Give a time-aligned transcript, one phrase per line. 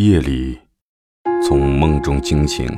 [0.00, 0.56] 夜里，
[1.42, 2.68] 从梦中惊醒，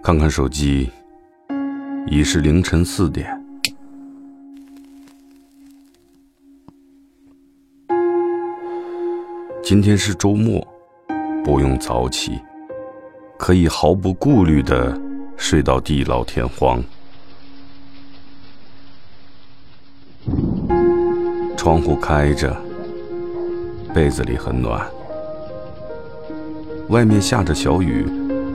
[0.00, 0.88] 看看手机，
[2.06, 3.36] 已是凌晨四点。
[9.64, 10.64] 今天是周末，
[11.44, 12.40] 不用早起，
[13.36, 14.96] 可以毫不顾虑的
[15.36, 16.80] 睡到地老天荒。
[21.56, 22.56] 窗户开着，
[23.94, 24.84] 被子里很暖。
[26.88, 28.06] 外面下着小雨，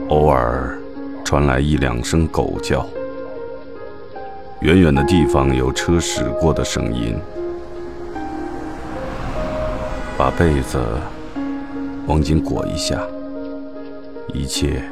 [0.08, 0.78] 偶尔
[1.24, 2.86] 传来一两声狗叫。
[4.60, 7.16] 远远的地方有车驶过的声音。
[10.16, 10.80] 把被子
[12.08, 13.00] 往紧裹一下，
[14.34, 14.82] 一切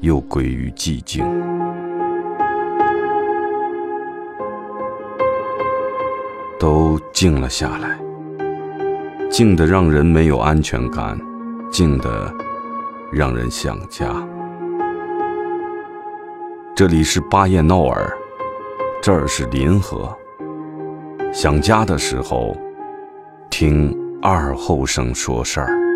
[0.00, 1.24] 又归于寂静。
[6.58, 7.98] 都静了下来，
[9.32, 11.18] 静的让人没有安全感，
[11.70, 12.30] 静的
[13.10, 14.12] 让人想家。
[16.76, 18.14] 这里是巴彦淖尔，
[19.00, 20.14] 这儿是临河。
[21.32, 22.54] 想家的时候，
[23.48, 25.91] 听二后生说事儿。